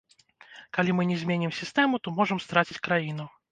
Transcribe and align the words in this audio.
Калі 0.77 0.95
мы 0.99 1.03
не 1.11 1.17
зменім 1.25 1.53
сістэму, 1.59 2.01
то 2.07 2.17
можам 2.19 2.43
страціць 2.47 2.83
краіну. 2.91 3.31